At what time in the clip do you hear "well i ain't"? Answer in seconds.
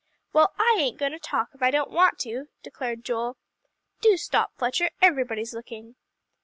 0.33-0.97